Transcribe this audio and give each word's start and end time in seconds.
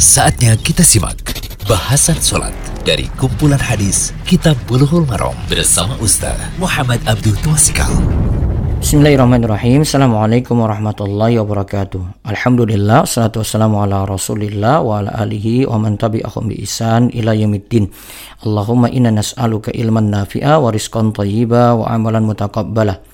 Saatnya 0.00 0.56
kita 0.56 0.80
simak 0.80 1.20
bahasan 1.68 2.16
sholat 2.16 2.56
dari 2.88 3.04
kumpulan 3.20 3.60
hadis 3.60 4.16
Kitab 4.24 4.56
Bulughul 4.64 5.04
Maram 5.04 5.36
bersama 5.44 5.92
Ustaz 6.00 6.40
Muhammad 6.56 7.04
Abdul 7.04 7.36
Twasikal. 7.44 7.92
Bismillahirrahmanirrahim. 8.80 9.84
Assalamualaikum 9.84 10.56
warahmatullahi 10.56 11.36
wabarakatuh. 11.44 12.24
Alhamdulillah 12.24 13.04
Salatu 13.04 13.44
wassalamu 13.44 13.84
ala 13.84 14.08
rasulillah 14.08 14.80
Wa 14.80 15.04
ala 15.04 15.12
alihi 15.20 15.68
wa 15.68 15.76
man 15.76 16.00
tabi'ahum 16.00 16.48
bi 16.48 16.64
isan 16.64 17.12
ila 17.12 17.36
yamiddin 17.36 17.92
Allahumma 18.40 18.88
inna 18.88 19.12
nas'aluka 19.12 19.68
ilman 19.76 20.08
nafi'a 20.08 20.64
Wa 20.64 20.72
rizqan 20.72 21.12
tayyiba 21.12 21.76
wa 21.76 21.92
amalan 21.92 22.24
mutakabbala 22.24 23.04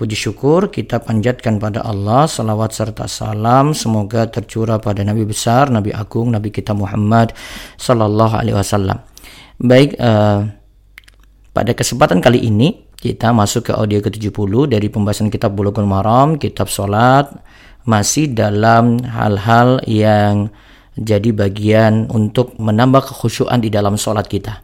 Puji 0.00 0.16
syukur 0.16 0.72
kita 0.72 1.04
panjatkan 1.04 1.60
pada 1.60 1.84
Allah 1.84 2.24
Salawat 2.24 2.72
serta 2.72 3.04
salam 3.04 3.76
Semoga 3.76 4.24
tercurah 4.32 4.80
pada 4.80 5.04
Nabi 5.04 5.28
besar 5.28 5.68
Nabi 5.68 5.92
agung 5.92 6.32
Nabi 6.32 6.48
kita 6.48 6.72
Muhammad 6.72 7.36
Sallallahu 7.76 8.32
alaihi 8.32 8.56
wasallam 8.56 9.04
Baik 9.60 10.00
uh, 10.00 10.48
Pada 11.52 11.76
kesempatan 11.76 12.24
kali 12.24 12.48
ini 12.48 12.88
kita 13.00 13.32
masuk 13.32 13.68
ke 13.68 13.72
audio 13.72 14.04
ke-70 14.04 14.76
dari 14.76 14.92
pembahasan 14.92 15.32
kitab 15.32 15.56
Bulughul 15.56 15.88
Maram, 15.88 16.36
kitab 16.36 16.68
salat 16.68 17.32
masih 17.88 18.28
dalam 18.36 19.00
hal-hal 19.00 19.80
yang 19.88 20.52
jadi 21.00 21.32
bagian 21.32 22.12
untuk 22.12 22.52
menambah 22.60 23.08
kekhusyuan 23.08 23.64
di 23.64 23.72
dalam 23.72 23.96
salat 23.96 24.28
kita. 24.28 24.60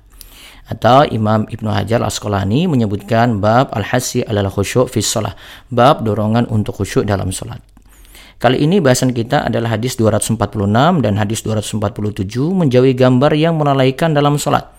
Atau 0.66 1.06
Imam 1.14 1.46
Ibnu 1.46 1.70
Hajar 1.70 2.02
Asqalani 2.02 2.66
menyebutkan 2.66 3.38
bab 3.38 3.70
al-hasi 3.70 4.26
alal 4.26 4.50
khusyuk 4.50 4.90
fi 4.90 4.98
shalah, 4.98 5.38
bab 5.70 6.02
dorongan 6.02 6.50
untuk 6.50 6.82
khusyuk 6.82 7.06
dalam 7.06 7.30
salat. 7.30 7.62
Kali 8.36 8.60
ini 8.60 8.82
bahasan 8.82 9.14
kita 9.16 9.46
adalah 9.46 9.78
hadis 9.78 9.96
246 9.96 10.36
dan 11.00 11.14
hadis 11.16 11.40
247 11.40 12.26
menjauhi 12.52 12.92
gambar 12.92 13.32
yang 13.32 13.56
melalaikan 13.56 14.12
dalam 14.12 14.36
salat 14.36 14.76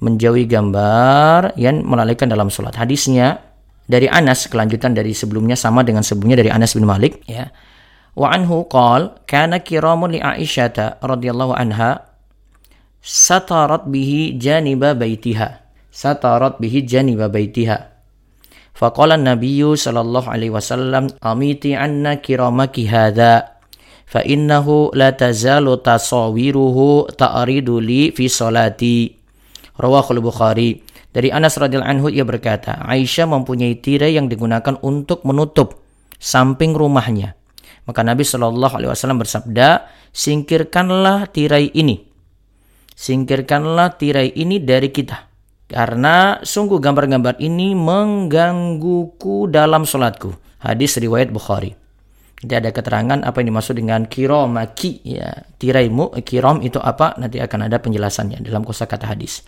menjauhi 0.00 0.48
gambar 0.48 1.54
yang 1.60 1.84
melalaikan 1.84 2.26
dalam 2.26 2.48
sholat. 2.48 2.74
Hadisnya 2.74 3.38
dari 3.84 4.08
Anas 4.08 4.48
kelanjutan 4.48 4.96
dari 4.96 5.12
sebelumnya 5.12 5.54
sama 5.54 5.84
dengan 5.84 6.00
sebelumnya 6.00 6.40
dari 6.40 6.50
Anas 6.50 6.74
bin 6.74 6.88
Malik 6.88 7.20
ya. 7.28 7.52
Wa 8.16 8.34
anhu 8.34 8.66
qal 8.66 9.22
kana 9.28 9.62
kiramun 9.62 10.16
li 10.16 10.20
Aisyah 10.20 10.98
radhiyallahu 11.04 11.54
anha 11.54 12.09
satarat 13.00 13.88
bihi 13.88 14.36
janiba 14.36 14.92
baitiha. 14.94 15.64
Satarat 15.90 16.60
bihi 16.60 16.86
janiba 16.86 17.26
baitiha. 17.26 17.90
Faqala 18.76 19.20
an-nabiyyu 19.20 19.76
sallallahu 19.76 20.30
alaihi 20.30 20.54
wasallam 20.54 21.12
amiti 21.20 21.76
anna 21.76 22.16
kiramaki 22.16 22.88
hadha 22.88 23.60
fa 24.08 24.24
innahu 24.24 24.88
la 24.96 25.12
tazalu 25.12 25.76
tasawiruhu 25.84 27.12
ta'ridu 27.12 27.76
li 27.82 28.08
fi 28.14 28.24
salati 28.30 29.20
Rawahul 29.80 30.20
Bukhari. 30.20 30.84
Dari 31.10 31.32
Anas 31.32 31.58
radhiyallahu 31.58 31.90
anhu 31.90 32.06
ia 32.12 32.22
berkata, 32.22 32.84
Aisyah 32.86 33.26
mempunyai 33.26 33.80
tirai 33.82 34.14
yang 34.14 34.30
digunakan 34.30 34.78
untuk 34.84 35.26
menutup 35.26 35.82
samping 36.20 36.76
rumahnya. 36.76 37.34
Maka 37.88 38.04
Nabi 38.04 38.22
Shallallahu 38.22 38.76
alaihi 38.78 38.92
wasallam 38.92 39.18
bersabda, 39.18 39.90
"Singkirkanlah 40.14 41.32
tirai 41.32 41.72
ini. 41.74 42.09
Singkirkanlah 43.00 43.96
tirai 43.96 44.36
ini 44.36 44.60
dari 44.60 44.92
kita." 44.92 45.32
Karena 45.70 46.42
sungguh 46.42 46.82
gambar-gambar 46.82 47.38
ini 47.40 47.78
menggangguku 47.78 49.48
dalam 49.48 49.86
sholatku. 49.86 50.34
Hadis 50.60 50.98
riwayat 50.98 51.30
Bukhari. 51.30 51.72
Jadi 52.40 52.56
ada 52.56 52.70
keterangan 52.72 53.20
apa 53.20 53.38
yang 53.38 53.52
dimaksud 53.52 53.76
dengan 53.76 54.08
kiromaki 54.08 55.04
ya 55.04 55.44
tiraimu 55.60 56.16
kirom 56.24 56.64
itu 56.64 56.80
apa 56.80 57.12
nanti 57.20 57.36
akan 57.36 57.68
ada 57.68 57.78
penjelasannya 57.78 58.40
dalam 58.40 58.64
kosakata 58.64 59.06
hadis. 59.06 59.44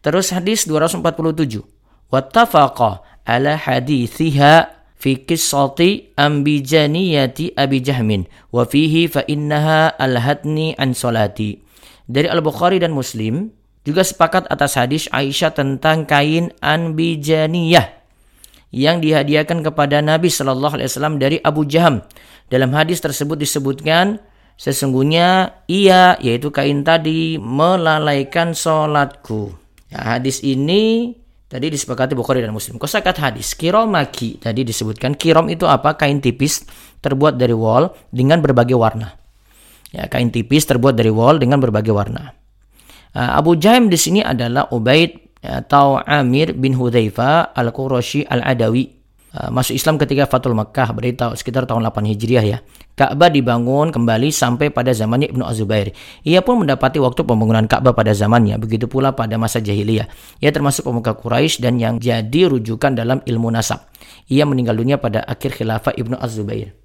Terus 0.00 0.32
hadis 0.32 0.64
247. 0.64 1.62
Wattafaqa 2.08 3.04
ala 3.28 3.60
hadithiha 3.60 4.72
fi 4.96 5.20
qissati 5.20 6.16
ambijaniyati 6.16 7.54
Abi 7.60 7.84
Jahmin 7.84 8.24
wa 8.50 8.64
fihi 8.64 9.04
fa 9.06 9.20
innaha 9.28 9.92
alhatni 10.00 10.72
an 10.80 10.96
salati. 10.96 11.60
Dari 12.04 12.28
Al-Bukhari 12.28 12.76
dan 12.76 12.92
Muslim 12.92 13.48
juga 13.84 14.04
sepakat 14.04 14.48
atas 14.52 14.76
hadis 14.76 15.08
Aisyah 15.08 15.56
tentang 15.56 16.04
kain 16.04 16.52
anbijaniyah 16.60 18.04
yang 18.74 18.98
dihadiahkan 18.98 19.62
kepada 19.62 20.02
Nabi 20.02 20.28
Shallallahu 20.28 20.76
Alaihi 20.76 20.90
Wasallam 20.90 21.16
dari 21.22 21.38
Abu 21.40 21.64
Jaham. 21.64 22.02
Dalam 22.50 22.74
hadis 22.74 23.00
tersebut 23.00 23.38
disebutkan 23.38 24.20
sesungguhnya 24.60 25.62
ia 25.70 26.18
yaitu 26.20 26.50
kain 26.50 26.82
tadi 26.82 27.40
melalaikan 27.40 28.52
sholatku. 28.52 29.54
Ya, 29.88 30.18
hadis 30.18 30.42
ini 30.42 31.14
tadi 31.48 31.70
disepakati 31.70 32.12
Bukhari 32.18 32.42
dan 32.42 32.50
Muslim. 32.50 32.76
Kosakat 32.76 33.16
hadis 33.16 33.54
kiromaki 33.54 34.42
tadi 34.42 34.66
disebutkan 34.66 35.14
kirom 35.14 35.48
itu 35.48 35.64
apa? 35.64 35.94
Kain 35.94 36.18
tipis 36.18 36.66
terbuat 37.00 37.38
dari 37.38 37.54
wol 37.54 37.88
dengan 38.10 38.42
berbagai 38.42 38.74
warna. 38.76 39.23
Ya, 39.94 40.10
kain 40.10 40.34
tipis 40.34 40.66
terbuat 40.66 40.98
dari 40.98 41.14
wol 41.14 41.38
dengan 41.38 41.62
berbagai 41.62 41.94
warna. 41.94 42.34
Abu 43.14 43.54
Jaham 43.54 43.86
di 43.86 43.94
sini 43.94 44.26
adalah 44.26 44.66
Ubaid 44.74 45.38
atau 45.38 46.02
Amir 46.02 46.50
bin 46.58 46.74
Hudzaifah 46.74 47.54
Al-Qurashi 47.54 48.26
Al-Adawi 48.26 49.04
uh, 49.34 49.50
masuk 49.50 49.74
Islam 49.74 49.98
ketika 49.98 50.24
Fatul 50.30 50.54
Makkah 50.54 50.94
berita 50.94 51.34
sekitar 51.34 51.66
tahun 51.66 51.84
8 51.90 52.10
Hijriah 52.14 52.44
ya. 52.46 52.58
Ka'bah 52.94 53.26
dibangun 53.26 53.90
kembali 53.90 54.30
sampai 54.30 54.70
pada 54.70 54.94
zamannya 54.94 55.26
Ibnu 55.34 55.42
Azubair. 55.42 55.90
Ia 56.22 56.46
pun 56.46 56.62
mendapati 56.62 57.02
waktu 57.02 57.26
pembangunan 57.26 57.66
Ka'bah 57.66 57.90
pada 57.90 58.14
zamannya, 58.14 58.54
begitu 58.62 58.86
pula 58.86 59.10
pada 59.10 59.34
masa 59.34 59.58
jahiliyah. 59.58 60.06
Ia 60.38 60.50
termasuk 60.54 60.86
pemuka 60.86 61.18
Quraisy 61.18 61.58
dan 61.58 61.82
yang 61.82 61.98
jadi 61.98 62.46
rujukan 62.46 62.94
dalam 62.94 63.18
ilmu 63.26 63.50
nasab. 63.50 63.90
Ia 64.30 64.46
meninggal 64.46 64.78
dunia 64.78 65.02
pada 65.02 65.26
akhir 65.26 65.58
khilafah 65.58 65.90
Ibnu 65.98 66.14
Az-Zubair. 66.22 66.83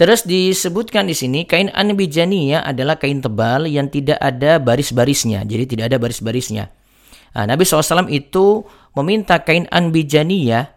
Terus 0.00 0.24
disebutkan 0.24 1.04
di 1.04 1.12
sini 1.12 1.44
kain 1.44 1.68
anbijaniyah 1.68 2.64
adalah 2.64 2.96
kain 2.96 3.20
tebal 3.20 3.68
yang 3.68 3.92
tidak 3.92 4.16
ada 4.16 4.56
baris-barisnya. 4.56 5.44
Jadi 5.44 5.76
tidak 5.76 5.92
ada 5.92 6.00
baris-barisnya. 6.00 6.72
Nah, 7.36 7.44
Nabi 7.44 7.68
SAW 7.68 8.08
itu 8.08 8.64
meminta 8.96 9.44
kain 9.44 9.68
anbijaniyah 9.68 10.72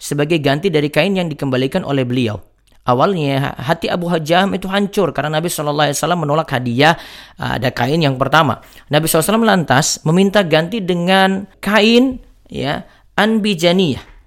sebagai 0.00 0.40
ganti 0.40 0.72
dari 0.72 0.88
kain 0.88 1.20
yang 1.20 1.28
dikembalikan 1.28 1.84
oleh 1.84 2.08
beliau. 2.08 2.40
Awalnya 2.88 3.52
hati 3.60 3.92
Abu 3.92 4.08
Hajjam 4.08 4.56
itu 4.56 4.64
hancur 4.64 5.12
karena 5.12 5.36
Nabi 5.36 5.52
SAW 5.52 5.92
menolak 6.16 6.48
hadiah 6.48 6.96
ah, 7.36 7.60
ada 7.60 7.68
kain 7.68 8.00
yang 8.00 8.16
pertama. 8.16 8.64
Nabi 8.88 9.04
SAW 9.12 9.44
lantas 9.44 10.00
meminta 10.08 10.40
ganti 10.40 10.80
dengan 10.80 11.44
kain 11.60 12.16
ya 12.48 12.80
anbijaniyah. 13.12 14.17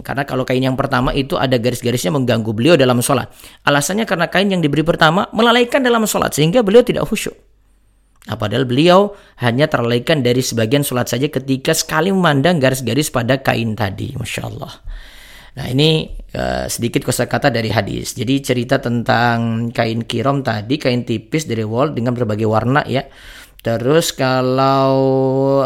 Karena 0.00 0.22
kalau 0.24 0.42
kain 0.46 0.62
yang 0.62 0.78
pertama 0.78 1.10
itu 1.12 1.34
ada 1.38 1.58
garis-garisnya 1.58 2.14
mengganggu 2.14 2.50
beliau 2.54 2.74
dalam 2.74 2.98
sholat. 3.02 3.30
Alasannya 3.66 4.04
karena 4.04 4.26
kain 4.30 4.48
yang 4.48 4.62
diberi 4.62 4.82
pertama 4.82 5.26
melalaikan 5.34 5.82
dalam 5.82 6.06
sholat 6.08 6.32
sehingga 6.34 6.62
beliau 6.62 6.82
tidak 6.82 7.06
khusyuk. 7.06 7.34
Nah, 8.28 8.36
padahal 8.36 8.68
beliau 8.68 9.16
hanya 9.40 9.72
terlalaikan 9.72 10.20
dari 10.20 10.44
sebagian 10.44 10.84
sholat 10.84 11.08
saja 11.08 11.32
ketika 11.32 11.72
sekali 11.72 12.12
memandang 12.12 12.60
garis-garis 12.60 13.08
pada 13.08 13.40
kain 13.40 13.72
tadi. 13.72 14.12
Masya 14.12 14.42
Allah. 14.44 14.72
Nah 15.58 15.66
ini 15.66 16.06
uh, 16.38 16.70
sedikit 16.70 17.02
kosakata 17.02 17.50
dari 17.50 17.66
hadis. 17.72 18.14
Jadi 18.14 18.38
cerita 18.38 18.78
tentang 18.78 19.70
kain 19.74 20.06
kirom 20.06 20.46
tadi, 20.46 20.78
kain 20.78 21.02
tipis 21.02 21.50
dari 21.50 21.66
wall 21.66 21.90
dengan 21.90 22.14
berbagai 22.14 22.46
warna 22.46 22.86
ya. 22.86 23.02
Terus 23.58 24.14
kalau 24.14 24.94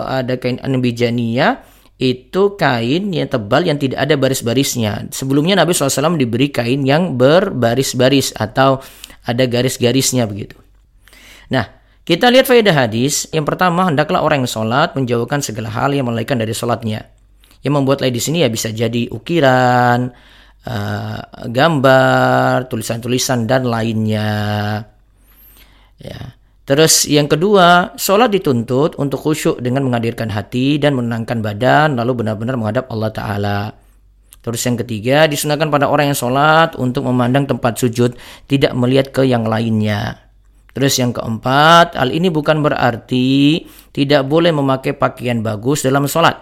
ada 0.00 0.40
kain 0.40 0.56
anbijania 0.64 1.60
itu 2.02 2.58
kain 2.58 3.14
yang 3.14 3.30
tebal 3.30 3.62
yang 3.62 3.78
tidak 3.78 4.02
ada 4.02 4.18
baris-barisnya. 4.18 5.06
Sebelumnya 5.14 5.54
Nabi 5.54 5.70
SAW 5.70 6.18
diberi 6.18 6.50
kain 6.50 6.82
yang 6.82 7.14
berbaris-baris 7.14 8.34
atau 8.34 8.82
ada 9.22 9.44
garis-garisnya 9.46 10.26
begitu. 10.26 10.58
Nah, 11.54 11.70
kita 12.02 12.34
lihat 12.34 12.50
faedah 12.50 12.74
hadis. 12.74 13.30
Yang 13.30 13.54
pertama, 13.54 13.86
hendaklah 13.86 14.26
orang 14.26 14.42
yang 14.42 14.50
sholat 14.50 14.98
menjauhkan 14.98 15.38
segala 15.38 15.70
hal 15.70 15.94
yang 15.94 16.10
melalaikan 16.10 16.34
dari 16.34 16.50
sholatnya. 16.50 17.06
Yang 17.62 17.72
membuat 17.78 18.02
lain 18.02 18.18
di 18.18 18.22
sini 18.22 18.42
ya 18.42 18.50
bisa 18.50 18.74
jadi 18.74 19.06
ukiran, 19.06 20.10
uh, 20.66 21.20
gambar, 21.46 22.66
tulisan-tulisan 22.66 23.46
dan 23.46 23.62
lainnya. 23.70 24.34
Ya. 26.02 26.41
Terus 26.62 27.10
yang 27.10 27.26
kedua, 27.26 27.98
sholat 27.98 28.30
dituntut 28.30 28.94
untuk 28.94 29.18
khusyuk 29.18 29.58
dengan 29.58 29.82
menghadirkan 29.82 30.30
hati 30.30 30.78
dan 30.78 30.94
menenangkan 30.94 31.42
badan, 31.42 31.98
lalu 31.98 32.22
benar-benar 32.22 32.54
menghadap 32.54 32.86
Allah 32.86 33.10
Ta'ala. 33.10 33.60
Terus 34.42 34.62
yang 34.66 34.78
ketiga, 34.78 35.26
disunahkan 35.26 35.70
pada 35.70 35.90
orang 35.90 36.14
yang 36.14 36.18
sholat 36.18 36.74
untuk 36.78 37.06
memandang 37.06 37.50
tempat 37.50 37.78
sujud, 37.78 38.14
tidak 38.46 38.74
melihat 38.78 39.10
ke 39.10 39.26
yang 39.26 39.46
lainnya. 39.46 40.30
Terus 40.72 41.02
yang 41.02 41.10
keempat, 41.10 41.98
hal 41.98 42.14
ini 42.14 42.30
bukan 42.30 42.62
berarti 42.62 43.62
tidak 43.90 44.24
boleh 44.24 44.54
memakai 44.54 44.94
pakaian 44.94 45.42
bagus 45.42 45.82
dalam 45.82 46.06
sholat. 46.06 46.38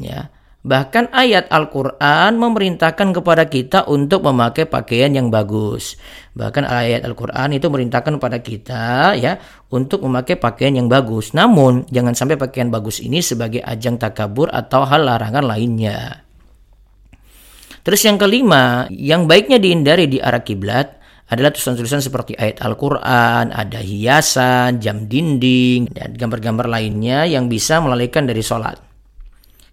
Ya, 0.00 0.32
Bahkan 0.64 1.12
ayat 1.12 1.52
Al-Quran 1.52 2.40
memerintahkan 2.40 3.12
kepada 3.12 3.44
kita 3.52 3.84
untuk 3.84 4.24
memakai 4.24 4.64
pakaian 4.64 5.12
yang 5.12 5.28
bagus. 5.28 6.00
Bahkan 6.32 6.64
ayat 6.64 7.04
Al-Quran 7.04 7.60
itu 7.60 7.68
memerintahkan 7.68 8.16
kepada 8.16 8.40
kita 8.40 9.12
ya 9.12 9.36
untuk 9.68 10.00
memakai 10.08 10.40
pakaian 10.40 10.72
yang 10.72 10.88
bagus. 10.88 11.36
Namun 11.36 11.84
jangan 11.92 12.16
sampai 12.16 12.40
pakaian 12.40 12.72
bagus 12.72 13.04
ini 13.04 13.20
sebagai 13.20 13.60
ajang 13.60 14.00
takabur 14.00 14.48
atau 14.48 14.88
hal 14.88 15.04
larangan 15.04 15.44
lainnya. 15.44 16.24
Terus 17.84 18.00
yang 18.08 18.16
kelima, 18.16 18.88
yang 18.88 19.28
baiknya 19.28 19.60
dihindari 19.60 20.08
di 20.08 20.16
arah 20.16 20.40
kiblat 20.40 20.96
adalah 21.28 21.52
tulisan-tulisan 21.52 22.00
seperti 22.00 22.40
ayat 22.40 22.64
Al-Quran, 22.64 23.52
ada 23.52 23.84
hiasan, 23.84 24.80
jam 24.80 25.12
dinding, 25.12 25.92
dan 25.92 26.16
gambar-gambar 26.16 26.72
lainnya 26.72 27.28
yang 27.28 27.52
bisa 27.52 27.84
melalaikan 27.84 28.24
dari 28.24 28.40
sholat. 28.40 28.93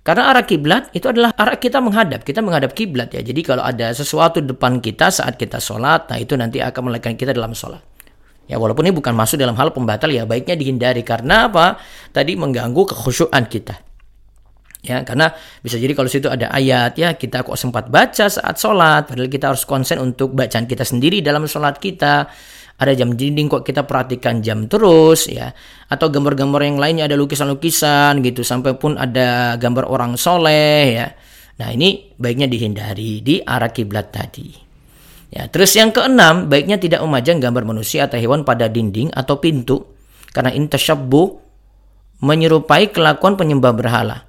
Karena 0.01 0.33
arah 0.33 0.41
kiblat 0.41 0.89
itu 0.97 1.05
adalah 1.05 1.29
arah 1.37 1.61
kita 1.61 1.77
menghadap, 1.77 2.25
kita 2.25 2.41
menghadap 2.41 2.73
kiblat 2.73 3.13
ya. 3.13 3.21
Jadi 3.21 3.45
kalau 3.45 3.61
ada 3.61 3.93
sesuatu 3.93 4.41
depan 4.41 4.81
kita 4.81 5.13
saat 5.13 5.37
kita 5.37 5.61
sholat, 5.61 6.09
nah 6.09 6.17
itu 6.17 6.33
nanti 6.33 6.57
akan 6.57 6.89
melekan 6.89 7.13
kita 7.13 7.37
dalam 7.37 7.53
sholat. 7.53 7.85
Ya 8.49 8.57
walaupun 8.57 8.89
ini 8.89 8.97
bukan 8.97 9.13
masuk 9.13 9.37
dalam 9.37 9.53
hal 9.55 9.69
pembatal 9.69 10.09
ya 10.09 10.25
baiknya 10.25 10.57
dihindari 10.57 11.05
karena 11.05 11.47
apa? 11.47 11.77
Tadi 12.09 12.33
mengganggu 12.33 12.81
kekhusyuan 12.97 13.45
kita. 13.45 13.77
Ya, 14.81 15.05
karena 15.05 15.29
bisa 15.61 15.77
jadi 15.77 15.93
kalau 15.93 16.09
situ 16.09 16.25
ada 16.25 16.49
ayat 16.49 16.97
ya 16.97 17.13
kita 17.13 17.45
kok 17.45 17.53
sempat 17.53 17.93
baca 17.93 18.25
saat 18.25 18.57
sholat, 18.57 19.05
padahal 19.05 19.29
kita 19.29 19.53
harus 19.53 19.61
konsen 19.61 20.01
untuk 20.01 20.33
bacaan 20.33 20.65
kita 20.65 20.81
sendiri 20.81 21.21
dalam 21.21 21.45
sholat 21.45 21.77
kita 21.77 22.25
ada 22.81 22.97
jam 22.97 23.13
dinding 23.13 23.45
kok 23.45 23.61
kita 23.61 23.85
perhatikan 23.85 24.41
jam 24.41 24.65
terus 24.65 25.29
ya. 25.29 25.53
Atau 25.85 26.09
gambar-gambar 26.09 26.65
yang 26.65 26.81
lainnya 26.81 27.05
ada 27.05 27.13
lukisan-lukisan 27.13 28.25
gitu 28.25 28.41
sampai 28.41 28.73
pun 28.73 28.97
ada 28.97 29.53
gambar 29.61 29.85
orang 29.85 30.17
soleh 30.17 30.97
ya. 30.97 31.07
Nah 31.61 31.69
ini 31.69 32.17
baiknya 32.17 32.49
dihindari 32.49 33.21
di 33.21 33.37
arah 33.37 33.69
kiblat 33.69 34.09
tadi. 34.09 34.49
Ya 35.29 35.45
terus 35.45 35.77
yang 35.77 35.93
keenam 35.93 36.49
baiknya 36.49 36.81
tidak 36.81 37.05
memajang 37.05 37.37
gambar 37.37 37.69
manusia 37.69 38.09
atau 38.09 38.17
hewan 38.17 38.41
pada 38.41 38.65
dinding 38.65 39.13
atau 39.13 39.37
pintu 39.37 39.85
karena 40.33 40.49
intasyabbu 40.49 41.37
menyerupai 42.25 42.89
kelakuan 42.89 43.37
penyembah 43.37 43.77
berhala. 43.77 44.25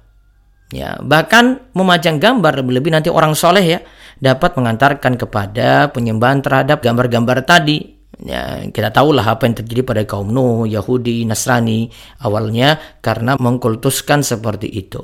Ya 0.69 1.01
bahkan 1.01 1.57
memajang 1.73 2.21
gambar 2.21 2.61
lebih-lebih 2.61 2.93
nanti 2.93 3.09
orang 3.09 3.33
soleh 3.33 3.65
ya 3.65 3.79
dapat 4.21 4.53
mengantarkan 4.53 5.17
kepada 5.17 5.89
penyembahan 5.89 6.45
terhadap 6.45 6.85
gambar-gambar 6.85 7.41
tadi 7.49 7.92
Ya, 8.23 8.63
kita 8.71 8.95
tahulah 8.95 9.35
apa 9.35 9.43
yang 9.43 9.55
terjadi 9.59 9.83
pada 9.83 10.01
kaum 10.07 10.31
Nuh, 10.31 10.63
Yahudi, 10.63 11.27
Nasrani 11.27 11.91
awalnya 12.23 12.79
karena 13.03 13.35
mengkultuskan 13.35 14.23
seperti 14.23 14.71
itu. 14.71 15.03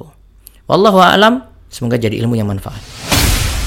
Wallahu 0.71 1.03
a'lam, 1.03 1.43
semoga 1.67 1.99
jadi 1.99 2.15
ilmu 2.23 2.39
yang 2.39 2.47
manfaat. 2.47 2.79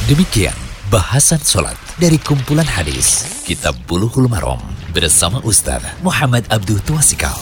Demikian 0.08 0.56
bahasan 0.88 1.40
solat 1.44 1.76
dari 2.00 2.16
kumpulan 2.16 2.66
hadis 2.66 3.28
Kitab 3.44 3.76
Bulughul 3.84 4.28
Maram 4.28 4.60
bersama 4.96 5.40
Ustaz 5.44 5.84
Muhammad 6.00 6.48
Abdul 6.48 6.81
Tuasikal. 6.84 7.37